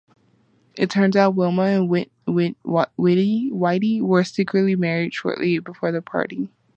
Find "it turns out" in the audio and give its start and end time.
0.79-1.35